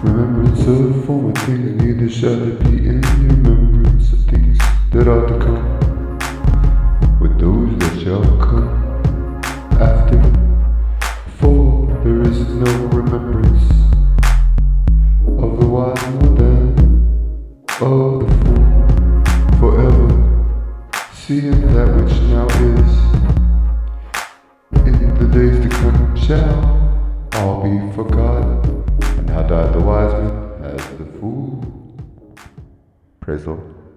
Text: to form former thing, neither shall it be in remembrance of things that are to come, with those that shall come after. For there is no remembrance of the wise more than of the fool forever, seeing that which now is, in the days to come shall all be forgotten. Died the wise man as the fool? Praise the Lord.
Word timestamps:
to 0.00 0.04
form 0.04 1.02
former 1.02 1.32
thing, 1.32 1.76
neither 1.78 2.08
shall 2.08 2.40
it 2.48 2.60
be 2.60 2.86
in 2.88 3.00
remembrance 3.00 4.12
of 4.12 4.20
things 4.26 4.58
that 4.92 5.08
are 5.08 5.26
to 5.26 5.38
come, 5.38 5.64
with 7.20 7.38
those 7.40 7.76
that 7.78 8.00
shall 8.02 8.22
come 8.38 8.68
after. 9.80 10.22
For 11.38 11.86
there 12.04 12.20
is 12.22 12.38
no 12.48 12.72
remembrance 12.88 13.64
of 15.26 15.58
the 15.58 15.66
wise 15.66 16.06
more 16.14 16.34
than 16.36 16.68
of 17.80 18.20
the 18.20 18.28
fool 18.44 19.58
forever, 19.58 20.08
seeing 21.12 21.60
that 21.74 21.88
which 21.96 22.14
now 22.30 22.46
is, 22.46 22.92
in 24.86 25.14
the 25.18 25.26
days 25.32 25.58
to 25.60 25.68
come 25.68 26.16
shall 26.16 26.58
all 27.34 27.62
be 27.64 27.92
forgotten. 27.94 28.77
Died 29.48 29.72
the 29.72 29.80
wise 29.80 30.12
man 30.12 30.62
as 30.62 30.86
the 30.98 31.06
fool? 31.18 31.64
Praise 33.18 33.44
the 33.44 33.52
Lord. 33.52 33.87